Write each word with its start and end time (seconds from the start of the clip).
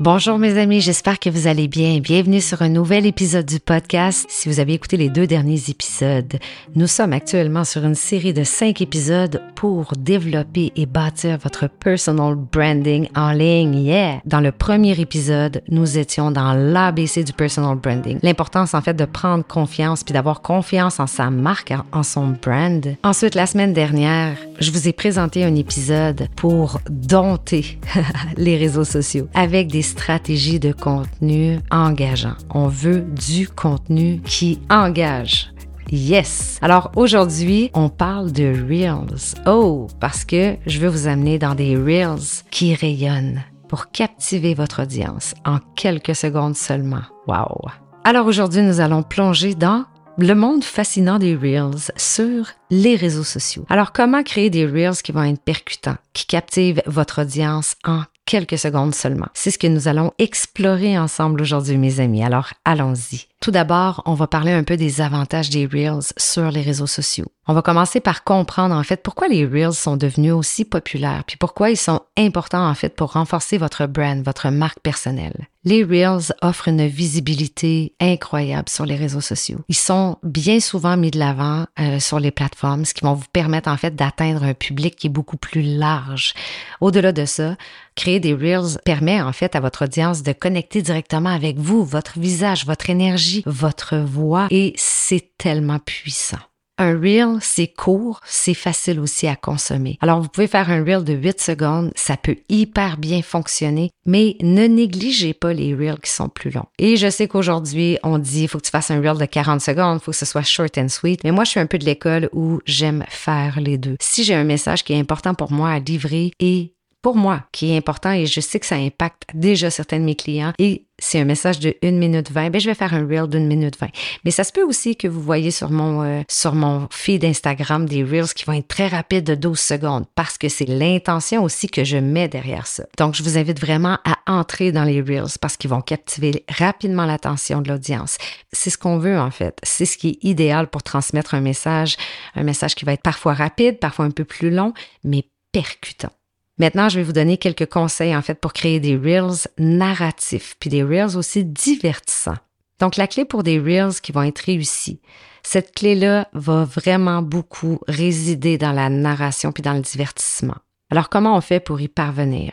Bonjour 0.00 0.38
mes 0.38 0.58
amis, 0.58 0.80
j'espère 0.80 1.18
que 1.18 1.28
vous 1.28 1.46
allez 1.46 1.68
bien. 1.68 1.98
Bienvenue 2.00 2.40
sur 2.40 2.62
un 2.62 2.70
nouvel 2.70 3.04
épisode 3.04 3.44
du 3.44 3.60
podcast. 3.60 4.24
Si 4.30 4.48
vous 4.48 4.58
avez 4.58 4.72
écouté 4.72 4.96
les 4.96 5.10
deux 5.10 5.26
derniers 5.26 5.68
épisodes, 5.68 6.38
nous 6.74 6.86
sommes 6.86 7.12
actuellement 7.12 7.64
sur 7.64 7.84
une 7.84 7.94
série 7.94 8.32
de 8.32 8.42
cinq 8.42 8.80
épisodes 8.80 9.42
pour 9.54 9.92
développer 9.98 10.72
et 10.76 10.86
bâtir 10.86 11.36
votre 11.42 11.68
personal 11.68 12.34
branding 12.36 13.06
en 13.14 13.32
ligne. 13.32 13.84
Yeah! 13.84 14.22
Dans 14.24 14.40
le 14.40 14.50
premier 14.50 14.98
épisode, 14.98 15.62
nous 15.68 15.98
étions 15.98 16.30
dans 16.30 16.54
l'ABC 16.54 17.22
du 17.22 17.34
personal 17.34 17.76
branding. 17.76 18.18
L'importance 18.22 18.72
en 18.72 18.80
fait 18.80 18.94
de 18.94 19.04
prendre 19.04 19.44
confiance 19.44 20.04
puis 20.04 20.14
d'avoir 20.14 20.40
confiance 20.40 21.00
en 21.00 21.06
sa 21.06 21.28
marque, 21.28 21.74
en 21.92 22.02
son 22.02 22.34
brand. 22.42 22.96
Ensuite, 23.04 23.34
la 23.34 23.46
semaine 23.46 23.74
dernière, 23.74 24.38
je 24.58 24.70
vous 24.70 24.88
ai 24.88 24.92
présenté 24.94 25.44
un 25.44 25.54
épisode 25.54 26.28
pour 26.34 26.80
dompter 26.88 27.78
les 28.38 28.56
réseaux 28.56 28.84
sociaux 28.84 29.28
avec 29.34 29.68
des 29.68 29.81
stratégie 29.82 30.60
de 30.60 30.72
contenu 30.72 31.58
engageant. 31.70 32.36
On 32.50 32.68
veut 32.68 33.00
du 33.00 33.48
contenu 33.48 34.20
qui 34.24 34.60
engage. 34.70 35.52
Yes! 35.90 36.58
Alors 36.62 36.90
aujourd'hui, 36.96 37.70
on 37.74 37.88
parle 37.88 38.32
de 38.32 38.54
Reels. 38.66 39.34
Oh, 39.46 39.88
parce 40.00 40.24
que 40.24 40.56
je 40.66 40.78
veux 40.78 40.88
vous 40.88 41.06
amener 41.06 41.38
dans 41.38 41.54
des 41.54 41.76
Reels 41.76 42.44
qui 42.50 42.74
rayonnent 42.74 43.42
pour 43.68 43.90
captiver 43.90 44.54
votre 44.54 44.82
audience 44.82 45.34
en 45.44 45.58
quelques 45.76 46.16
secondes 46.16 46.56
seulement. 46.56 47.02
Wow! 47.26 47.68
Alors 48.04 48.26
aujourd'hui, 48.26 48.62
nous 48.62 48.80
allons 48.80 49.02
plonger 49.02 49.54
dans 49.54 49.84
le 50.18 50.34
monde 50.34 50.64
fascinant 50.64 51.18
des 51.18 51.36
Reels 51.36 51.92
sur 51.96 52.46
les 52.70 52.96
réseaux 52.96 53.24
sociaux. 53.24 53.64
Alors 53.68 53.92
comment 53.92 54.22
créer 54.22 54.50
des 54.50 54.66
Reels 54.66 55.02
qui 55.02 55.12
vont 55.12 55.22
être 55.22 55.42
percutants, 55.42 55.96
qui 56.12 56.26
captivent 56.26 56.82
votre 56.86 57.22
audience 57.22 57.76
en 57.84 58.02
quelques 58.32 58.56
secondes 58.56 58.94
seulement. 58.94 59.28
C'est 59.34 59.50
ce 59.50 59.58
que 59.58 59.66
nous 59.66 59.88
allons 59.88 60.12
explorer 60.18 60.98
ensemble 60.98 61.42
aujourd'hui, 61.42 61.76
mes 61.76 62.00
amis. 62.00 62.24
Alors, 62.24 62.48
allons-y. 62.64 63.26
Tout 63.40 63.50
d'abord, 63.50 64.02
on 64.06 64.14
va 64.14 64.26
parler 64.26 64.52
un 64.52 64.64
peu 64.64 64.78
des 64.78 65.02
avantages 65.02 65.50
des 65.50 65.66
Reels 65.66 66.14
sur 66.16 66.50
les 66.50 66.62
réseaux 66.62 66.86
sociaux. 66.86 67.26
On 67.48 67.54
va 67.54 67.62
commencer 67.62 67.98
par 67.98 68.22
comprendre 68.22 68.72
en 68.72 68.84
fait 68.84 69.02
pourquoi 69.02 69.26
les 69.26 69.44
Reels 69.44 69.72
sont 69.72 69.96
devenus 69.96 70.32
aussi 70.32 70.64
populaires, 70.64 71.24
puis 71.26 71.36
pourquoi 71.36 71.70
ils 71.70 71.76
sont 71.76 72.02
importants 72.16 72.68
en 72.68 72.74
fait 72.74 72.94
pour 72.94 73.14
renforcer 73.14 73.58
votre 73.58 73.86
brand, 73.86 74.22
votre 74.24 74.48
marque 74.50 74.78
personnelle. 74.78 75.48
Les 75.64 75.82
Reels 75.82 76.32
offrent 76.40 76.68
une 76.68 76.86
visibilité 76.86 77.94
incroyable 78.00 78.68
sur 78.68 78.86
les 78.86 78.94
réseaux 78.94 79.20
sociaux. 79.20 79.58
Ils 79.68 79.74
sont 79.74 80.18
bien 80.22 80.60
souvent 80.60 80.96
mis 80.96 81.10
de 81.10 81.18
l'avant 81.18 81.66
euh, 81.80 81.98
sur 81.98 82.20
les 82.20 82.30
plateformes, 82.30 82.84
ce 82.84 82.94
qui 82.94 83.04
vont 83.04 83.14
vous 83.14 83.26
permettre 83.32 83.68
en 83.68 83.76
fait 83.76 83.96
d'atteindre 83.96 84.44
un 84.44 84.54
public 84.54 84.94
qui 84.94 85.08
est 85.08 85.10
beaucoup 85.10 85.36
plus 85.36 85.62
large. 85.62 86.34
Au-delà 86.80 87.10
de 87.10 87.24
ça, 87.24 87.56
créer 87.96 88.20
des 88.20 88.34
Reels 88.34 88.78
permet 88.84 89.20
en 89.20 89.32
fait 89.32 89.56
à 89.56 89.60
votre 89.60 89.86
audience 89.86 90.22
de 90.22 90.32
connecter 90.32 90.80
directement 90.80 91.30
avec 91.30 91.58
vous, 91.58 91.84
votre 91.84 92.20
visage, 92.20 92.66
votre 92.66 92.88
énergie, 92.88 93.42
votre 93.46 93.96
voix, 93.96 94.46
et 94.50 94.74
c'est 94.76 95.36
tellement 95.38 95.80
puissant. 95.80 96.38
Un 96.78 96.98
reel, 96.98 97.38
c'est 97.40 97.68
court, 97.68 98.20
c'est 98.24 98.54
facile 98.54 98.98
aussi 98.98 99.26
à 99.26 99.36
consommer. 99.36 99.98
Alors, 100.00 100.20
vous 100.20 100.28
pouvez 100.28 100.46
faire 100.46 100.70
un 100.70 100.82
reel 100.82 101.04
de 101.04 101.12
8 101.12 101.40
secondes, 101.40 101.92
ça 101.94 102.16
peut 102.16 102.36
hyper 102.48 102.96
bien 102.96 103.20
fonctionner, 103.22 103.90
mais 104.06 104.36
ne 104.40 104.66
négligez 104.66 105.34
pas 105.34 105.52
les 105.52 105.74
reels 105.74 106.00
qui 106.02 106.10
sont 106.10 106.30
plus 106.30 106.50
longs. 106.50 106.66
Et 106.78 106.96
je 106.96 107.10
sais 107.10 107.28
qu'aujourd'hui, 107.28 107.98
on 108.02 108.18
dit, 108.18 108.44
il 108.44 108.48
faut 108.48 108.58
que 108.58 108.64
tu 108.64 108.70
fasses 108.70 108.90
un 108.90 109.00
reel 109.00 109.18
de 109.18 109.26
40 109.26 109.60
secondes, 109.60 109.98
il 110.00 110.04
faut 110.04 110.12
que 110.12 110.16
ce 110.16 110.26
soit 110.26 110.42
short 110.42 110.78
and 110.78 110.88
sweet, 110.88 111.24
mais 111.24 111.30
moi, 111.30 111.44
je 111.44 111.50
suis 111.50 111.60
un 111.60 111.66
peu 111.66 111.78
de 111.78 111.84
l'école 111.84 112.30
où 112.32 112.60
j'aime 112.64 113.04
faire 113.08 113.60
les 113.60 113.76
deux. 113.76 113.96
Si 114.00 114.24
j'ai 114.24 114.34
un 114.34 114.44
message 114.44 114.82
qui 114.82 114.94
est 114.94 114.98
important 114.98 115.34
pour 115.34 115.52
moi 115.52 115.70
à 115.70 115.78
livrer 115.78 116.32
et 116.40 116.74
pour 117.02 117.16
moi 117.16 117.42
qui 117.52 117.72
est 117.72 117.76
important 117.76 118.12
et 118.12 118.26
je 118.26 118.40
sais 118.40 118.60
que 118.60 118.66
ça 118.66 118.76
impacte 118.76 119.24
déjà 119.34 119.70
certains 119.70 119.98
de 119.98 120.04
mes 120.04 120.14
clients 120.14 120.52
et 120.58 120.86
c'est 121.02 121.18
un 121.18 121.24
message 121.24 121.58
de 121.58 121.74
1 121.82 121.90
minute 121.92 122.30
20, 122.30 122.50
ben 122.50 122.60
je 122.60 122.68
vais 122.68 122.74
faire 122.74 122.94
un 122.94 123.04
reel 123.04 123.26
d'une 123.26 123.48
minute 123.48 123.76
20. 123.78 123.88
Mais 124.24 124.30
ça 124.30 124.44
se 124.44 124.52
peut 124.52 124.62
aussi 124.62 124.94
que 124.96 125.08
vous 125.08 125.20
voyez 125.20 125.50
sur 125.50 125.70
mon, 125.70 126.02
euh, 126.04 126.22
sur 126.28 126.54
mon 126.54 126.86
feed 126.92 127.24
Instagram 127.24 127.86
des 127.86 128.04
reels 128.04 128.32
qui 128.34 128.44
vont 128.44 128.52
être 128.52 128.68
très 128.68 128.86
rapides 128.86 129.24
de 129.24 129.34
12 129.34 129.58
secondes 129.58 130.04
parce 130.14 130.38
que 130.38 130.48
c'est 130.48 130.68
l'intention 130.68 131.42
aussi 131.42 131.68
que 131.68 131.82
je 131.82 131.96
mets 131.96 132.28
derrière 132.28 132.68
ça. 132.68 132.84
Donc, 132.98 133.16
je 133.16 133.24
vous 133.24 133.36
invite 133.36 133.60
vraiment 133.60 133.98
à 134.04 134.18
entrer 134.32 134.70
dans 134.70 134.84
les 134.84 135.00
reels 135.00 135.38
parce 135.40 135.56
qu'ils 135.56 135.70
vont 135.70 135.80
captiver 135.80 136.44
rapidement 136.48 137.04
l'attention 137.04 137.62
de 137.62 137.68
l'audience. 137.70 138.16
C'est 138.52 138.70
ce 138.70 138.78
qu'on 138.78 138.98
veut 138.98 139.18
en 139.18 139.32
fait. 139.32 139.58
C'est 139.64 139.86
ce 139.86 139.98
qui 139.98 140.10
est 140.10 140.24
idéal 140.24 140.68
pour 140.68 140.84
transmettre 140.84 141.34
un 141.34 141.40
message, 141.40 141.96
un 142.36 142.44
message 142.44 142.76
qui 142.76 142.84
va 142.84 142.92
être 142.92 143.02
parfois 143.02 143.34
rapide, 143.34 143.80
parfois 143.80 144.04
un 144.04 144.10
peu 144.10 144.24
plus 144.24 144.50
long, 144.50 144.72
mais 145.02 145.24
percutant. 145.50 146.12
Maintenant, 146.58 146.88
je 146.88 146.98
vais 146.98 147.04
vous 147.04 147.12
donner 147.12 147.38
quelques 147.38 147.68
conseils 147.68 148.14
en 148.14 148.22
fait 148.22 148.34
pour 148.34 148.52
créer 148.52 148.78
des 148.78 148.96
reels 148.96 149.48
narratifs, 149.58 150.56
puis 150.60 150.70
des 150.70 150.82
reels 150.82 151.16
aussi 151.16 151.44
divertissants. 151.44 152.38
Donc, 152.78 152.96
la 152.96 153.06
clé 153.06 153.24
pour 153.24 153.42
des 153.42 153.58
reels 153.58 154.00
qui 154.02 154.12
vont 154.12 154.22
être 154.22 154.40
réussis, 154.40 155.00
cette 155.42 155.74
clé-là 155.74 156.28
va 156.32 156.64
vraiment 156.64 157.22
beaucoup 157.22 157.80
résider 157.88 158.58
dans 158.58 158.72
la 158.72 158.88
narration 158.88 159.52
puis 159.52 159.62
dans 159.62 159.72
le 159.72 159.80
divertissement. 159.80 160.56
Alors, 160.90 161.08
comment 161.08 161.36
on 161.36 161.40
fait 161.40 161.60
pour 161.60 161.80
y 161.80 161.88
parvenir? 161.88 162.52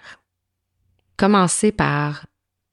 Commencez 1.17 1.71
par 1.71 2.25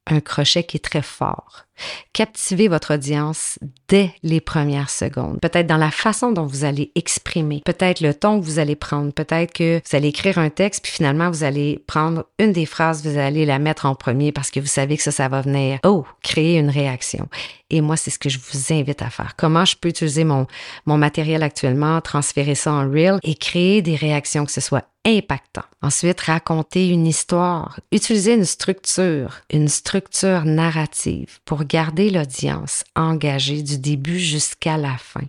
un 0.07 0.21
crochet 0.21 0.65
qui 0.65 0.77
est 0.77 0.85
très 0.85 1.03
fort. 1.03 1.65
Captivez 2.13 2.69
votre 2.69 2.95
audience 2.95 3.59
dès 3.89 4.13
les 4.23 4.41
premières 4.41 4.91
secondes. 4.91 5.41
Peut-être 5.41 5.67
dans 5.67 5.77
la 5.77 5.91
façon 5.91 6.33
dont 6.33 6.47
vous 6.47 6.65
allez 6.65 6.93
exprimer, 6.95 7.63
peut-être 7.65 8.01
le 8.01 8.15
ton 8.15 8.41
que 8.41 8.45
vous 8.45 8.59
allez 8.59 8.77
prendre, 8.77 9.13
peut-être 9.13 9.53
que 9.53 9.81
vous 9.89 9.97
allez 9.97 10.09
écrire 10.09 10.39
un 10.39 10.51
texte, 10.51 10.83
puis 10.83 10.93
finalement 10.93 11.31
vous 11.31 11.45
allez 11.45 11.83
prendre 11.87 12.25
une 12.39 12.53
des 12.53 12.67
phrases, 12.67 13.07
vous 13.07 13.19
allez 13.19 13.47
la 13.47 13.59
mettre 13.59 13.87
en 13.87 13.95
premier 13.95 14.33
parce 14.33 14.51
que 14.51 14.61
vous 14.61 14.67
savez 14.67 14.97
que 14.97 15.03
ça, 15.03 15.13
ça 15.13 15.29
va 15.29 15.43
venir, 15.43 15.79
oh, 15.85 16.05
créer 16.23 16.59
une 16.59 16.71
réaction. 16.71 17.29
Et 17.69 17.81
moi, 17.81 17.97
c'est 17.97 18.11
ce 18.11 18.19
que 18.19 18.29
je 18.29 18.39
vous 18.39 18.73
invite 18.73 19.03
à 19.03 19.11
faire. 19.11 19.35
Comment 19.37 19.65
je 19.65 19.77
peux 19.77 19.89
utiliser 19.89 20.23
mon, 20.23 20.47
mon 20.87 20.99
matériel 20.99 21.43
actuellement, 21.43 22.01
transférer 22.01 22.55
ça 22.55 22.73
en 22.73 22.89
Reel 22.89 23.19
et 23.25 23.35
créer 23.35 23.83
des 23.83 23.97
réactions 23.97 24.45
que 24.45 24.53
ce 24.53 24.61
soit 24.61 24.85
impactant. 25.05 25.63
Ensuite, 25.83 26.21
raconter 26.21 26.89
une 26.89 27.07
histoire. 27.07 27.79
Utiliser 27.93 28.35
une 28.35 28.45
structure, 28.45 29.41
une 29.51 29.69
structure 29.69 30.45
narrative 30.45 31.39
pour 31.45 31.65
garder 31.67 32.11
l'audience 32.11 32.85
engagée 32.95 33.63
du 33.63 33.79
début 33.79 34.19
jusqu'à 34.19 34.77
la 34.77 34.97
fin. 34.97 35.25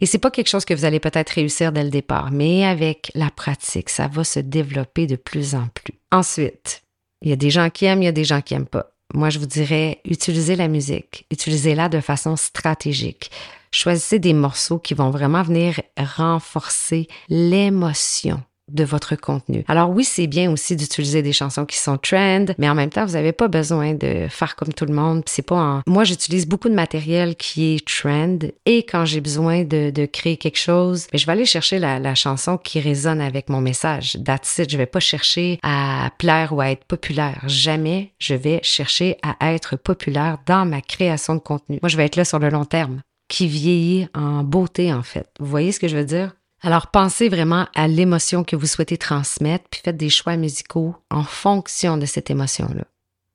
Et 0.00 0.06
c'est 0.06 0.18
pas 0.18 0.30
quelque 0.30 0.48
chose 0.48 0.64
que 0.64 0.74
vous 0.74 0.84
allez 0.84 1.00
peut-être 1.00 1.30
réussir 1.30 1.72
dès 1.72 1.84
le 1.84 1.90
départ, 1.90 2.30
mais 2.30 2.64
avec 2.64 3.10
la 3.14 3.30
pratique, 3.30 3.90
ça 3.90 4.06
va 4.08 4.24
se 4.24 4.40
développer 4.40 5.06
de 5.06 5.16
plus 5.16 5.54
en 5.54 5.68
plus. 5.74 5.94
Ensuite, 6.12 6.82
il 7.22 7.30
y 7.30 7.32
a 7.32 7.36
des 7.36 7.50
gens 7.50 7.70
qui 7.70 7.86
aiment, 7.86 8.02
il 8.02 8.06
y 8.06 8.08
a 8.08 8.12
des 8.12 8.24
gens 8.24 8.40
qui 8.40 8.54
aiment 8.54 8.66
pas. 8.66 8.92
Moi, 9.14 9.30
je 9.30 9.38
vous 9.38 9.46
dirais, 9.46 10.00
utilisez 10.04 10.54
la 10.54 10.68
musique, 10.68 11.26
utilisez-la 11.30 11.88
de 11.88 12.00
façon 12.00 12.36
stratégique. 12.36 13.30
Choisissez 13.72 14.18
des 14.18 14.34
morceaux 14.34 14.78
qui 14.78 14.94
vont 14.94 15.10
vraiment 15.10 15.42
venir 15.42 15.80
renforcer 15.96 17.08
l'émotion 17.28 18.42
de 18.68 18.84
votre 18.84 19.16
contenu. 19.16 19.64
Alors 19.68 19.90
oui, 19.90 20.04
c'est 20.04 20.26
bien 20.26 20.50
aussi 20.50 20.76
d'utiliser 20.76 21.22
des 21.22 21.32
chansons 21.32 21.64
qui 21.64 21.76
sont 21.76 21.98
trend, 21.98 22.46
mais 22.58 22.68
en 22.68 22.74
même 22.74 22.90
temps, 22.90 23.06
vous 23.06 23.12
n'avez 23.12 23.32
pas 23.32 23.48
besoin 23.48 23.94
de 23.94 24.26
faire 24.28 24.56
comme 24.56 24.72
tout 24.72 24.84
le 24.84 24.94
monde. 24.94 25.22
C'est 25.26 25.46
pas 25.46 25.56
en... 25.56 25.82
Moi, 25.86 26.04
j'utilise 26.04 26.46
beaucoup 26.46 26.68
de 26.68 26.74
matériel 26.74 27.36
qui 27.36 27.74
est 27.74 27.86
trend 27.86 28.38
et 28.66 28.84
quand 28.84 29.04
j'ai 29.04 29.20
besoin 29.20 29.64
de, 29.64 29.90
de, 29.90 30.06
créer 30.06 30.36
quelque 30.36 30.58
chose, 30.58 31.06
mais 31.06 31.16
ben, 31.16 31.18
je 31.18 31.26
vais 31.26 31.32
aller 31.32 31.44
chercher 31.44 31.78
la, 31.78 31.98
la, 31.98 32.14
chanson 32.14 32.56
qui 32.58 32.80
résonne 32.80 33.20
avec 33.20 33.48
mon 33.48 33.60
message. 33.60 34.18
That's 34.24 34.58
it. 34.58 34.70
Je 34.70 34.76
vais 34.76 34.86
pas 34.86 35.00
chercher 35.00 35.58
à 35.62 36.10
plaire 36.18 36.52
ou 36.52 36.60
à 36.60 36.70
être 36.70 36.84
populaire. 36.84 37.42
Jamais 37.46 38.12
je 38.18 38.34
vais 38.34 38.60
chercher 38.62 39.16
à 39.22 39.52
être 39.52 39.76
populaire 39.76 40.38
dans 40.46 40.66
ma 40.66 40.80
création 40.80 41.34
de 41.34 41.40
contenu. 41.40 41.78
Moi, 41.82 41.88
je 41.88 41.96
vais 41.96 42.04
être 42.04 42.16
là 42.16 42.24
sur 42.24 42.38
le 42.38 42.48
long 42.48 42.64
terme 42.64 43.00
qui 43.28 43.46
vieillit 43.46 44.08
en 44.14 44.42
beauté, 44.42 44.92
en 44.92 45.02
fait. 45.02 45.28
Vous 45.38 45.46
voyez 45.46 45.72
ce 45.72 45.78
que 45.78 45.88
je 45.88 45.96
veux 45.96 46.04
dire? 46.04 46.32
Alors 46.60 46.88
pensez 46.88 47.28
vraiment 47.28 47.66
à 47.74 47.86
l'émotion 47.86 48.42
que 48.42 48.56
vous 48.56 48.66
souhaitez 48.66 48.98
transmettre, 48.98 49.66
puis 49.70 49.80
faites 49.84 49.96
des 49.96 50.10
choix 50.10 50.36
musicaux 50.36 50.96
en 51.10 51.22
fonction 51.22 51.96
de 51.96 52.06
cette 52.06 52.30
émotion-là. 52.30 52.84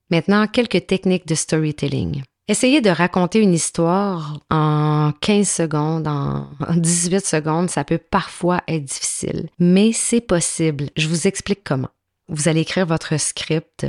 Maintenant, 0.09 0.47
quelques 0.47 0.85
techniques 0.87 1.27
de 1.27 1.35
storytelling. 1.35 2.23
Essayez 2.49 2.81
de 2.81 2.89
raconter 2.89 3.39
une 3.39 3.53
histoire 3.53 4.39
en 4.49 5.13
15 5.21 5.49
secondes, 5.49 6.07
en 6.07 6.49
18 6.75 7.25
secondes, 7.25 7.69
ça 7.69 7.85
peut 7.85 7.97
parfois 7.97 8.61
être 8.67 8.83
difficile, 8.83 9.47
mais 9.59 9.93
c'est 9.93 10.21
possible. 10.21 10.89
Je 10.97 11.07
vous 11.07 11.25
explique 11.25 11.63
comment. 11.63 11.89
Vous 12.27 12.49
allez 12.49 12.61
écrire 12.61 12.85
votre 12.85 13.17
script 13.17 13.85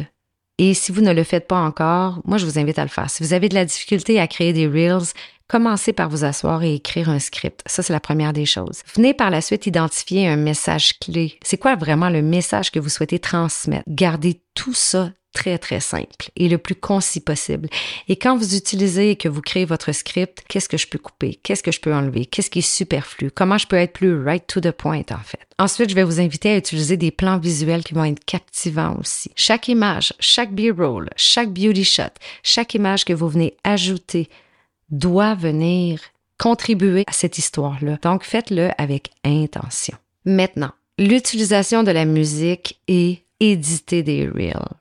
et 0.58 0.72
si 0.74 0.92
vous 0.92 1.00
ne 1.00 1.12
le 1.12 1.24
faites 1.24 1.48
pas 1.48 1.58
encore, 1.58 2.20
moi 2.24 2.38
je 2.38 2.46
vous 2.46 2.58
invite 2.58 2.78
à 2.78 2.84
le 2.84 2.88
faire. 2.88 3.10
Si 3.10 3.24
vous 3.24 3.32
avez 3.32 3.48
de 3.48 3.54
la 3.54 3.64
difficulté 3.64 4.20
à 4.20 4.28
créer 4.28 4.52
des 4.52 4.68
reels, 4.68 5.12
Commencez 5.48 5.92
par 5.92 6.08
vous 6.08 6.24
asseoir 6.24 6.62
et 6.62 6.74
écrire 6.74 7.10
un 7.10 7.18
script. 7.18 7.60
Ça, 7.66 7.82
c'est 7.82 7.92
la 7.92 8.00
première 8.00 8.32
des 8.32 8.46
choses. 8.46 8.82
Venez 8.94 9.12
par 9.12 9.30
la 9.30 9.42
suite 9.42 9.66
identifier 9.66 10.26
un 10.26 10.36
message 10.36 10.98
clé. 10.98 11.38
C'est 11.42 11.58
quoi 11.58 11.76
vraiment 11.76 12.08
le 12.08 12.22
message 12.22 12.70
que 12.70 12.80
vous 12.80 12.88
souhaitez 12.88 13.18
transmettre? 13.18 13.84
Gardez 13.86 14.40
tout 14.54 14.72
ça 14.72 15.12
très, 15.34 15.58
très 15.58 15.80
simple 15.80 16.30
et 16.36 16.48
le 16.48 16.56
plus 16.56 16.76
concis 16.76 17.20
possible. 17.20 17.68
Et 18.08 18.16
quand 18.16 18.38
vous 18.38 18.56
utilisez 18.56 19.10
et 19.10 19.16
que 19.16 19.28
vous 19.28 19.42
créez 19.42 19.64
votre 19.66 19.92
script, 19.92 20.44
qu'est-ce 20.48 20.68
que 20.68 20.78
je 20.78 20.86
peux 20.86 20.98
couper? 20.98 21.38
Qu'est-ce 21.42 21.62
que 21.62 21.72
je 21.72 21.80
peux 21.80 21.92
enlever? 21.92 22.24
Qu'est-ce 22.24 22.48
qui 22.48 22.60
est 22.60 22.62
superflu? 22.62 23.30
Comment 23.30 23.58
je 23.58 23.66
peux 23.66 23.76
être 23.76 23.92
plus 23.92 24.22
right 24.22 24.46
to 24.46 24.60
the 24.60 24.70
point, 24.70 25.02
en 25.10 25.18
fait? 25.18 25.40
Ensuite, 25.58 25.90
je 25.90 25.94
vais 25.94 26.04
vous 26.04 26.20
inviter 26.20 26.50
à 26.50 26.56
utiliser 26.56 26.96
des 26.96 27.10
plans 27.10 27.38
visuels 27.38 27.84
qui 27.84 27.94
vont 27.94 28.04
être 28.04 28.24
captivants 28.24 28.96
aussi. 28.98 29.30
Chaque 29.36 29.68
image, 29.68 30.14
chaque 30.20 30.54
B-roll, 30.54 31.10
chaque 31.16 31.52
beauty 31.52 31.84
shot, 31.84 32.14
chaque 32.42 32.74
image 32.74 33.04
que 33.04 33.12
vous 33.12 33.28
venez 33.28 33.56
ajouter 33.64 34.28
doit 34.90 35.34
venir 35.34 36.00
contribuer 36.38 37.04
à 37.06 37.12
cette 37.12 37.38
histoire-là. 37.38 37.98
Donc, 38.02 38.24
faites-le 38.24 38.70
avec 38.78 39.10
intention. 39.24 39.96
Maintenant, 40.24 40.72
l'utilisation 40.98 41.82
de 41.82 41.90
la 41.90 42.04
musique 42.04 42.80
et 42.88 43.24
éditer 43.40 44.02
des 44.02 44.28
reels. 44.28 44.74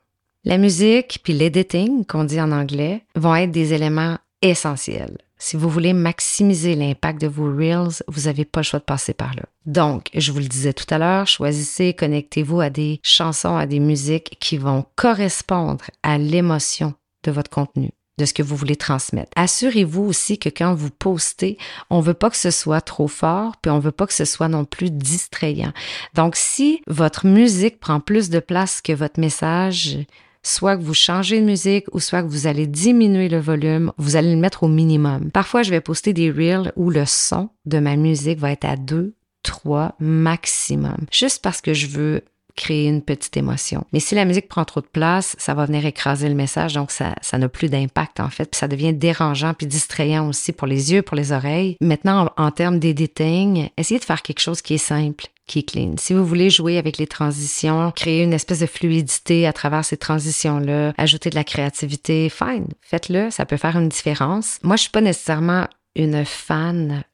La 0.44 0.58
musique 0.58 1.20
puis 1.22 1.32
l'editing, 1.32 2.04
qu'on 2.04 2.24
dit 2.24 2.40
en 2.40 2.52
anglais, 2.52 3.02
vont 3.14 3.34
être 3.34 3.50
des 3.50 3.72
éléments 3.72 4.18
essentiels. 4.42 5.18
Si 5.38 5.56
vous 5.56 5.68
voulez 5.68 5.92
maximiser 5.92 6.74
l'impact 6.74 7.20
de 7.20 7.26
vos 7.26 7.54
Reels, 7.54 8.02
vous 8.08 8.22
n'avez 8.22 8.44
pas 8.44 8.60
le 8.60 8.64
choix 8.64 8.78
de 8.78 8.84
passer 8.84 9.12
par 9.12 9.34
là. 9.34 9.42
Donc, 9.66 10.08
je 10.14 10.32
vous 10.32 10.38
le 10.38 10.46
disais 10.46 10.72
tout 10.72 10.86
à 10.88 10.98
l'heure, 10.98 11.26
choisissez, 11.26 11.92
connectez-vous 11.92 12.60
à 12.60 12.70
des 12.70 13.00
chansons, 13.02 13.56
à 13.56 13.66
des 13.66 13.80
musiques 13.80 14.38
qui 14.40 14.56
vont 14.56 14.86
correspondre 14.96 15.84
à 16.02 16.18
l'émotion 16.18 16.94
de 17.24 17.30
votre 17.30 17.50
contenu 17.50 17.90
de 18.18 18.24
ce 18.24 18.34
que 18.34 18.42
vous 18.42 18.56
voulez 18.56 18.76
transmettre. 18.76 19.30
Assurez-vous 19.36 20.02
aussi 20.02 20.38
que 20.38 20.48
quand 20.48 20.74
vous 20.74 20.90
postez, 20.90 21.58
on 21.90 22.00
veut 22.00 22.14
pas 22.14 22.30
que 22.30 22.36
ce 22.36 22.50
soit 22.50 22.80
trop 22.80 23.08
fort, 23.08 23.56
puis 23.60 23.70
on 23.70 23.78
veut 23.78 23.92
pas 23.92 24.06
que 24.06 24.12
ce 24.12 24.24
soit 24.24 24.48
non 24.48 24.64
plus 24.64 24.90
distrayant. 24.90 25.72
Donc, 26.14 26.36
si 26.36 26.82
votre 26.86 27.26
musique 27.26 27.80
prend 27.80 28.00
plus 28.00 28.30
de 28.30 28.38
place 28.38 28.80
que 28.80 28.92
votre 28.92 29.20
message, 29.20 29.98
soit 30.44 30.76
que 30.76 30.82
vous 30.82 30.94
changez 30.94 31.40
de 31.40 31.46
musique 31.46 31.86
ou 31.92 32.00
soit 32.00 32.22
que 32.22 32.28
vous 32.28 32.46
allez 32.46 32.66
diminuer 32.66 33.28
le 33.28 33.40
volume, 33.40 33.92
vous 33.98 34.16
allez 34.16 34.32
le 34.32 34.40
mettre 34.40 34.62
au 34.62 34.68
minimum. 34.68 35.30
Parfois, 35.30 35.62
je 35.62 35.70
vais 35.70 35.80
poster 35.80 36.12
des 36.12 36.30
reels 36.30 36.72
où 36.76 36.90
le 36.90 37.06
son 37.06 37.48
de 37.64 37.78
ma 37.78 37.96
musique 37.96 38.38
va 38.38 38.52
être 38.52 38.66
à 38.66 38.76
2, 38.76 39.14
3 39.42 39.96
maximum, 39.98 41.06
juste 41.10 41.42
parce 41.42 41.60
que 41.60 41.74
je 41.74 41.86
veux 41.86 42.22
créer 42.56 42.88
une 42.88 43.02
petite 43.02 43.36
émotion. 43.36 43.84
Mais 43.92 44.00
si 44.00 44.14
la 44.14 44.24
musique 44.24 44.48
prend 44.48 44.64
trop 44.64 44.80
de 44.80 44.86
place, 44.86 45.36
ça 45.38 45.54
va 45.54 45.66
venir 45.66 45.84
écraser 45.86 46.28
le 46.28 46.34
message, 46.34 46.74
donc 46.74 46.90
ça, 46.90 47.14
n'a 47.32 47.48
plus 47.48 47.68
d'impact 47.68 48.20
en 48.20 48.30
fait, 48.30 48.50
puis 48.50 48.58
ça 48.58 48.68
devient 48.68 48.92
dérangeant 48.92 49.54
puis 49.54 49.66
distrayant 49.66 50.28
aussi 50.28 50.52
pour 50.52 50.66
les 50.66 50.92
yeux, 50.92 51.02
pour 51.02 51.16
les 51.16 51.32
oreilles. 51.32 51.76
Maintenant, 51.80 52.30
en, 52.36 52.44
en 52.44 52.50
termes 52.50 52.78
d'editing, 52.78 53.68
essayez 53.76 54.00
de 54.00 54.04
faire 54.04 54.22
quelque 54.22 54.40
chose 54.40 54.62
qui 54.62 54.74
est 54.74 54.78
simple 54.78 55.26
qui 55.46 55.58
est 55.58 55.62
clean. 55.70 55.94
Si 55.98 56.14
vous 56.14 56.24
voulez 56.24 56.50
jouer 56.50 56.78
avec 56.78 56.98
les 56.98 57.06
transitions, 57.06 57.90
créer 57.90 58.22
une 58.22 58.32
espèce 58.32 58.60
de 58.60 58.66
fluidité 58.66 59.46
à 59.46 59.52
travers 59.52 59.84
ces 59.84 59.96
transitions-là, 59.96 60.94
ajouter 60.96 61.30
de 61.30 61.34
la 61.34 61.44
créativité, 61.44 62.30
fine, 62.30 62.68
faites-le, 62.80 63.30
ça 63.30 63.44
peut 63.44 63.56
faire 63.56 63.76
une 63.76 63.88
différence. 63.88 64.58
Moi, 64.62 64.76
je 64.76 64.82
suis 64.82 64.90
pas 64.90 65.00
nécessairement 65.00 65.66
une 65.96 66.24
fan 66.24 67.04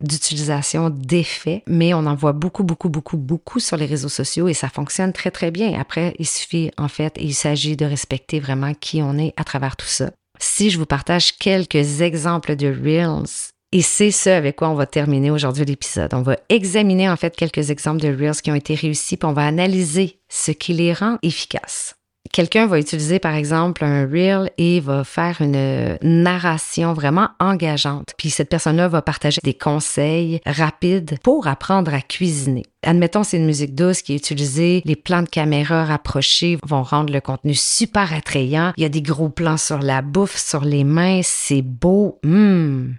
d'utilisation 0.00 0.90
d'effets, 0.90 1.62
mais 1.66 1.94
on 1.94 2.06
en 2.06 2.14
voit 2.14 2.32
beaucoup, 2.32 2.64
beaucoup, 2.64 2.88
beaucoup, 2.88 3.16
beaucoup 3.16 3.60
sur 3.60 3.76
les 3.76 3.86
réseaux 3.86 4.08
sociaux 4.08 4.48
et 4.48 4.54
ça 4.54 4.68
fonctionne 4.68 5.12
très, 5.12 5.30
très 5.30 5.50
bien. 5.50 5.78
Après, 5.78 6.14
il 6.18 6.26
suffit, 6.26 6.70
en 6.78 6.88
fait, 6.88 7.14
il 7.20 7.34
s'agit 7.34 7.76
de 7.76 7.84
respecter 7.84 8.40
vraiment 8.40 8.74
qui 8.74 9.02
on 9.02 9.18
est 9.18 9.34
à 9.36 9.44
travers 9.44 9.76
tout 9.76 9.86
ça. 9.86 10.10
Si 10.38 10.70
je 10.70 10.78
vous 10.78 10.86
partage 10.86 11.36
quelques 11.36 12.00
exemples 12.00 12.56
de 12.56 12.68
Reels, 12.68 13.52
et 13.72 13.82
c'est 13.82 14.10
ce 14.10 14.30
avec 14.30 14.56
quoi 14.56 14.68
on 14.68 14.74
va 14.74 14.86
terminer 14.86 15.30
aujourd'hui 15.30 15.64
l'épisode. 15.64 16.12
On 16.14 16.22
va 16.22 16.36
examiner 16.48 17.08
en 17.08 17.16
fait 17.16 17.36
quelques 17.36 17.70
exemples 17.70 18.00
de 18.00 18.08
Reels 18.08 18.40
qui 18.42 18.50
ont 18.50 18.56
été 18.56 18.74
réussis, 18.74 19.16
puis 19.16 19.28
on 19.28 19.32
va 19.32 19.46
analyser 19.46 20.18
ce 20.28 20.50
qui 20.50 20.72
les 20.72 20.92
rend 20.92 21.18
efficaces 21.22 21.94
quelqu'un 22.32 22.66
va 22.66 22.78
utiliser 22.78 23.18
par 23.18 23.34
exemple 23.34 23.84
un 23.84 24.06
reel 24.06 24.50
et 24.58 24.80
va 24.80 25.04
faire 25.04 25.40
une 25.40 25.98
narration 26.02 26.92
vraiment 26.92 27.28
engageante. 27.38 28.14
Puis 28.16 28.30
cette 28.30 28.48
personne-là 28.48 28.88
va 28.88 29.02
partager 29.02 29.40
des 29.42 29.54
conseils 29.54 30.40
rapides 30.46 31.18
pour 31.22 31.46
apprendre 31.46 31.92
à 31.94 32.00
cuisiner. 32.00 32.64
Admettons, 32.82 33.24
c'est 33.24 33.36
une 33.36 33.46
musique 33.46 33.74
douce 33.74 34.02
qui 34.02 34.14
est 34.14 34.16
utilisée. 34.16 34.82
Les 34.84 34.96
plans 34.96 35.22
de 35.22 35.28
caméra 35.28 35.84
rapprochés 35.84 36.58
vont 36.66 36.82
rendre 36.82 37.12
le 37.12 37.20
contenu 37.20 37.54
super 37.54 38.12
attrayant. 38.14 38.72
Il 38.76 38.82
y 38.82 38.86
a 38.86 38.90
des 38.90 39.02
gros 39.02 39.28
plans 39.28 39.58
sur 39.58 39.78
la 39.78 40.02
bouffe, 40.02 40.36
sur 40.36 40.64
les 40.64 40.84
mains. 40.84 41.20
C'est 41.22 41.62
beau. 41.62 42.18
Hum. 42.24 42.94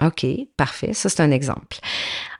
OK, 0.00 0.26
parfait. 0.56 0.92
Ça, 0.92 1.08
c'est 1.08 1.20
un 1.20 1.32
exemple. 1.32 1.78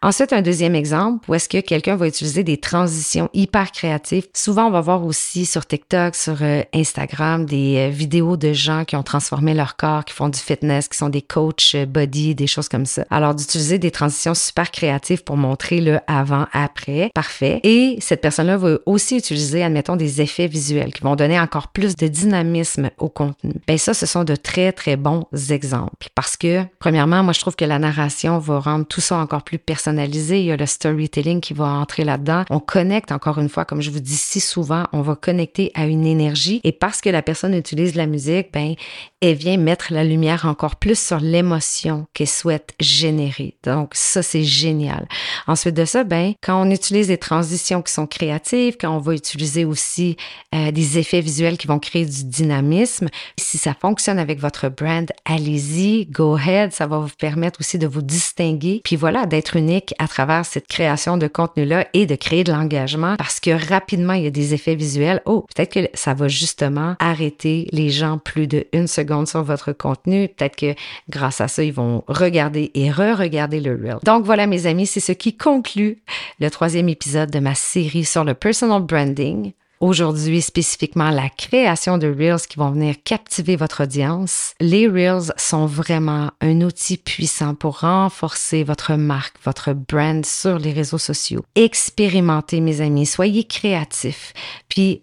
Ensuite, 0.00 0.32
un 0.32 0.42
deuxième 0.42 0.76
exemple 0.76 1.28
où 1.28 1.34
est-ce 1.34 1.48
que 1.48 1.58
quelqu'un 1.58 1.96
va 1.96 2.06
utiliser 2.06 2.44
des 2.44 2.56
transitions 2.56 3.28
hyper 3.34 3.72
créatives. 3.72 4.28
Souvent, 4.32 4.66
on 4.66 4.70
va 4.70 4.80
voir 4.80 5.04
aussi 5.04 5.44
sur 5.44 5.66
TikTok, 5.66 6.14
sur 6.14 6.36
euh, 6.40 6.62
Instagram, 6.72 7.44
des 7.44 7.88
euh, 7.88 7.90
vidéos 7.90 8.36
de 8.36 8.52
gens 8.52 8.84
qui 8.84 8.94
ont 8.94 9.02
transformé 9.02 9.54
leur 9.54 9.74
corps, 9.74 10.04
qui 10.04 10.14
font 10.14 10.28
du 10.28 10.38
fitness, 10.38 10.86
qui 10.86 10.96
sont 10.96 11.08
des 11.08 11.20
coachs 11.20 11.74
euh, 11.74 11.84
body, 11.84 12.36
des 12.36 12.46
choses 12.46 12.68
comme 12.68 12.86
ça. 12.86 13.06
Alors, 13.10 13.34
d'utiliser 13.34 13.80
des 13.80 13.90
transitions 13.90 14.34
super 14.34 14.70
créatives 14.70 15.24
pour 15.24 15.36
montrer 15.36 15.80
le 15.80 15.98
avant-après, 16.06 17.10
parfait. 17.12 17.58
Et 17.64 17.98
cette 18.00 18.20
personne-là 18.20 18.56
va 18.56 18.78
aussi 18.86 19.16
utiliser, 19.16 19.64
admettons, 19.64 19.96
des 19.96 20.20
effets 20.20 20.46
visuels 20.46 20.92
qui 20.92 21.02
vont 21.02 21.16
donner 21.16 21.40
encore 21.40 21.68
plus 21.68 21.96
de 21.96 22.06
dynamisme 22.06 22.90
au 22.98 23.08
contenu. 23.08 23.54
Ben 23.66 23.76
ça, 23.78 23.94
ce 23.94 24.06
sont 24.06 24.22
de 24.22 24.36
très, 24.36 24.70
très 24.70 24.94
bons 24.94 25.26
exemples 25.50 26.08
parce 26.14 26.36
que, 26.36 26.62
premièrement, 26.78 27.24
moi, 27.24 27.32
je 27.32 27.40
trouve 27.40 27.56
que 27.56 27.64
la 27.64 27.80
narration 27.80 28.38
va 28.38 28.60
rendre 28.60 28.86
tout 28.86 29.00
ça 29.00 29.16
encore 29.16 29.42
plus 29.42 29.58
personnel 29.58 29.88
il 29.96 30.44
y 30.44 30.52
a 30.52 30.56
le 30.56 30.67
storytelling 30.67 31.40
qui 31.40 31.55
va 31.55 31.67
entrer 31.67 32.05
là-dedans. 32.05 32.44
On 32.50 32.61
connecte 32.61 33.12
encore 33.12 33.38
une 33.38 33.49
fois, 33.49 33.64
comme 33.64 33.81
je 33.81 33.90
vous 33.90 34.00
dis 34.00 34.17
si 34.17 34.40
souvent, 34.40 34.85
on 34.93 35.02
va 35.02 35.14
connecter 35.14 35.70
à 35.75 35.87
une 35.87 36.06
énergie 36.06 36.61
et 36.64 36.73
parce 36.73 37.00
que 37.00 37.11
la 37.11 37.23
personne 37.23 37.55
utilise 37.55 37.94
la 37.94 38.06
musique, 38.06 38.49
ben 38.52 38.75
elle 39.20 39.35
vient 39.35 39.56
mettre 39.56 39.93
la 39.93 40.05
lumière 40.05 40.44
encore 40.44 40.76
plus 40.76 40.99
sur 40.99 41.19
l'émotion 41.20 42.06
qu'elle 42.14 42.29
souhaite 42.29 42.75
générer. 42.81 43.56
Donc 43.64 43.90
ça 43.94 44.23
c'est 44.23 44.44
génial. 44.44 45.08
Ensuite 45.46 45.75
de 45.75 45.85
ça, 45.85 46.05
ben 46.05 46.35
quand 46.43 46.61
on 46.61 46.70
utilise 46.70 47.08
des 47.08 47.19
transitions 47.19 47.82
qui 47.82 47.93
sont 47.93 48.06
créatives, 48.06 48.76
quand 48.81 48.94
on 48.94 49.00
va 49.00 49.14
utiliser 49.14 49.64
aussi 49.64 50.17
euh, 50.55 50.70
des 50.70 50.99
effets 50.99 51.20
visuels 51.20 51.58
qui 51.58 51.67
vont 51.67 51.79
créer 51.79 52.05
du 52.05 52.25
dynamisme, 52.25 53.08
si 53.38 53.58
ça 53.58 53.75
fonctionne 53.79 54.19
avec 54.19 54.40
votre 54.40 54.69
brand, 54.69 55.11
allez-y, 55.25 56.06
go 56.06 56.37
ahead, 56.37 56.73
ça 56.73 56.87
va 56.87 56.99
vous 56.99 57.08
permettre 57.19 57.61
aussi 57.61 57.79
de 57.79 57.87
vous 57.87 58.02
distinguer, 58.02 58.81
puis 58.85 58.96
voilà, 58.96 59.26
d'être 59.26 59.56
unique 59.56 59.77
à 59.98 60.08
travers 60.08 60.44
cette 60.44 60.66
création 60.66 61.16
de 61.16 61.26
contenu-là 61.26 61.86
et 61.94 62.06
de 62.06 62.14
créer 62.14 62.44
de 62.44 62.52
l'engagement 62.52 63.16
parce 63.16 63.40
que 63.40 63.50
rapidement, 63.50 64.12
il 64.12 64.25
y 64.25 64.26
a 64.26 64.30
des 64.30 64.54
effets 64.54 64.75
visuels. 64.75 65.22
Oh, 65.25 65.46
peut-être 65.54 65.72
que 65.72 65.88
ça 65.94 66.14
va 66.14 66.28
justement 66.28 66.96
arrêter 66.98 67.66
les 67.72 67.90
gens 67.90 68.19
plus 68.19 68.46
de 68.46 68.66
une 68.72 68.86
seconde 68.86 69.28
sur 69.28 69.42
votre 69.42 69.72
contenu. 69.72 70.28
Peut-être 70.28 70.56
que 70.56 70.75
grâce 71.08 71.40
à 71.40 71.48
ça, 71.48 71.62
ils 71.62 71.72
vont 71.72 72.04
regarder 72.08 72.70
et 72.75 72.90
re-regarder 72.90 73.60
le 73.60 73.72
reel. 73.72 73.98
Donc 74.04 74.25
voilà, 74.25 74.46
mes 74.46 74.66
amis, 74.66 74.86
c'est 74.86 75.00
ce 75.00 75.12
qui 75.12 75.36
conclut 75.36 75.98
le 76.40 76.50
troisième 76.50 76.88
épisode 76.88 77.30
de 77.30 77.38
ma 77.38 77.54
série 77.54 78.04
sur 78.04 78.25
le 78.25 78.34
personal 78.34 78.82
branding 78.82 79.52
aujourd'hui 79.80 80.42
spécifiquement 80.42 81.10
la 81.10 81.28
création 81.28 81.98
de 81.98 82.08
Reels 82.08 82.46
qui 82.48 82.58
vont 82.58 82.70
venir 82.70 82.96
captiver 83.04 83.56
votre 83.56 83.84
audience. 83.84 84.54
Les 84.60 84.88
Reels 84.88 85.32
sont 85.37 85.66
vraiment 85.66 86.30
un 86.40 86.61
outil 86.61 86.97
puissant 86.97 87.54
pour 87.54 87.80
renforcer 87.80 88.64
votre 88.64 88.94
marque, 88.94 89.37
votre 89.44 89.73
brand 89.73 90.25
sur 90.25 90.58
les 90.58 90.73
réseaux 90.73 90.99
sociaux. 90.99 91.44
Expérimentez, 91.54 92.61
mes 92.61 92.80
amis, 92.80 93.06
soyez 93.06 93.44
créatifs, 93.44 94.32
puis 94.68 95.02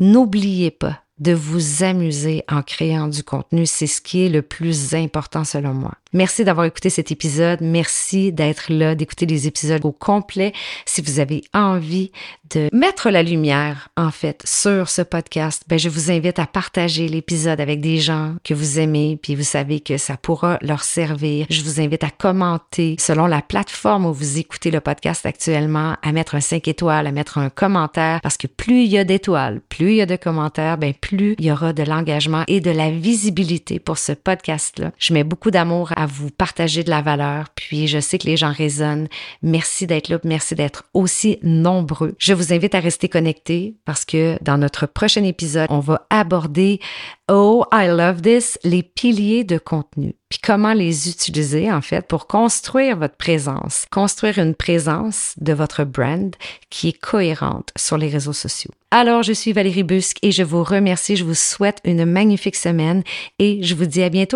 n'oubliez 0.00 0.70
pas 0.70 1.00
de 1.18 1.32
vous 1.32 1.84
amuser 1.84 2.42
en 2.50 2.62
créant 2.62 3.08
du 3.08 3.22
contenu. 3.22 3.66
C'est 3.66 3.86
ce 3.86 4.00
qui 4.00 4.24
est 4.24 4.28
le 4.28 4.42
plus 4.42 4.94
important 4.94 5.44
selon 5.44 5.72
moi. 5.72 5.92
Merci 6.14 6.44
d'avoir 6.44 6.64
écouté 6.64 6.90
cet 6.90 7.10
épisode. 7.10 7.58
Merci 7.60 8.32
d'être 8.32 8.72
là, 8.72 8.94
d'écouter 8.94 9.26
les 9.26 9.48
épisodes 9.48 9.84
au 9.84 9.90
complet. 9.90 10.52
Si 10.86 11.02
vous 11.02 11.18
avez 11.18 11.42
envie 11.52 12.12
de 12.54 12.68
mettre 12.72 13.10
la 13.10 13.24
lumière, 13.24 13.88
en 13.96 14.12
fait, 14.12 14.40
sur 14.44 14.88
ce 14.90 15.02
podcast, 15.02 15.64
ben, 15.66 15.76
je 15.76 15.88
vous 15.88 16.12
invite 16.12 16.38
à 16.38 16.46
partager 16.46 17.08
l'épisode 17.08 17.60
avec 17.60 17.80
des 17.80 17.98
gens 17.98 18.36
que 18.44 18.54
vous 18.54 18.78
aimez, 18.78 19.18
puis 19.20 19.34
vous 19.34 19.42
savez 19.42 19.80
que 19.80 19.96
ça 19.98 20.16
pourra 20.16 20.58
leur 20.62 20.84
servir. 20.84 21.46
Je 21.50 21.62
vous 21.62 21.80
invite 21.80 22.04
à 22.04 22.10
commenter 22.10 22.94
selon 23.00 23.26
la 23.26 23.42
plateforme 23.42 24.06
où 24.06 24.12
vous 24.12 24.38
écoutez 24.38 24.70
le 24.70 24.80
podcast 24.80 25.26
actuellement, 25.26 25.96
à 26.00 26.12
mettre 26.12 26.36
un 26.36 26.40
5 26.40 26.68
étoiles, 26.68 27.08
à 27.08 27.12
mettre 27.12 27.38
un 27.38 27.50
commentaire, 27.50 28.20
parce 28.20 28.36
que 28.36 28.46
plus 28.46 28.84
il 28.84 28.92
y 28.92 28.98
a 28.98 29.04
d'étoiles, 29.04 29.60
plus 29.68 29.90
il 29.90 29.96
y 29.96 30.02
a 30.02 30.06
de 30.06 30.14
commentaires, 30.14 30.78
ben, 30.78 30.94
plus 30.94 31.34
il 31.40 31.46
y 31.46 31.50
aura 31.50 31.72
de 31.72 31.82
l'engagement 31.82 32.44
et 32.46 32.60
de 32.60 32.70
la 32.70 32.90
visibilité 32.90 33.80
pour 33.80 33.98
ce 33.98 34.12
podcast-là. 34.12 34.92
Je 34.96 35.12
mets 35.12 35.24
beaucoup 35.24 35.50
d'amour 35.50 35.92
vous 36.06 36.30
partager 36.30 36.84
de 36.84 36.90
la 36.90 37.02
valeur. 37.02 37.48
Puis 37.54 37.86
je 37.86 38.00
sais 38.00 38.18
que 38.18 38.26
les 38.26 38.36
gens 38.36 38.52
résonnent. 38.52 39.08
Merci 39.42 39.86
d'être 39.86 40.08
là, 40.08 40.18
merci 40.24 40.54
d'être 40.54 40.84
aussi 40.94 41.38
nombreux. 41.42 42.14
Je 42.18 42.34
vous 42.34 42.52
invite 42.52 42.74
à 42.74 42.80
rester 42.80 43.08
connectés 43.08 43.76
parce 43.84 44.04
que 44.04 44.36
dans 44.42 44.58
notre 44.58 44.86
prochain 44.86 45.24
épisode, 45.24 45.66
on 45.70 45.80
va 45.80 46.06
aborder 46.10 46.80
Oh, 47.30 47.64
I 47.72 47.86
love 47.88 48.20
this, 48.20 48.58
les 48.64 48.82
piliers 48.82 49.44
de 49.44 49.56
contenu. 49.56 50.14
puis 50.28 50.38
comment 50.42 50.74
les 50.74 51.08
utiliser 51.08 51.72
en 51.72 51.80
fait 51.80 52.06
pour 52.06 52.26
construire 52.26 52.98
votre 52.98 53.16
présence, 53.16 53.86
construire 53.90 54.38
une 54.38 54.54
présence 54.54 55.32
de 55.38 55.54
votre 55.54 55.84
brand 55.84 56.34
qui 56.68 56.88
est 56.88 56.98
cohérente 56.98 57.70
sur 57.76 57.96
les 57.96 58.08
réseaux 58.08 58.34
sociaux. 58.34 58.72
Alors, 58.90 59.24
je 59.24 59.32
suis 59.32 59.52
Valérie 59.52 59.82
Busque 59.82 60.18
et 60.22 60.30
je 60.30 60.44
vous 60.44 60.62
remercie, 60.62 61.16
je 61.16 61.24
vous 61.24 61.34
souhaite 61.34 61.80
une 61.84 62.04
magnifique 62.04 62.54
semaine 62.54 63.02
et 63.40 63.60
je 63.62 63.74
vous 63.74 63.86
dis 63.86 64.02
à 64.02 64.08
bientôt. 64.08 64.32